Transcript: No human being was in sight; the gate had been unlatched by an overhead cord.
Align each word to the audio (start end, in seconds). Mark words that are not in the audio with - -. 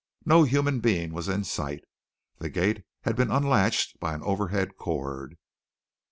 No 0.25 0.41
human 0.45 0.79
being 0.79 1.13
was 1.13 1.27
in 1.29 1.43
sight; 1.43 1.83
the 2.39 2.49
gate 2.49 2.83
had 3.01 3.15
been 3.15 3.29
unlatched 3.29 3.99
by 3.99 4.15
an 4.15 4.23
overhead 4.23 4.75
cord. 4.75 5.37